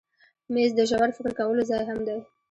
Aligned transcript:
مېز 0.53 0.71
د 0.77 0.79
ژور 0.89 1.09
فکر 1.15 1.31
کولو 1.39 1.61
ځای 1.69 1.83
هم 1.89 1.99
دی. 2.07 2.19